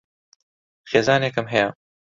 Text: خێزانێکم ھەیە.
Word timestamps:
خێزانێکم 0.89 1.45
ھەیە. 1.47 1.47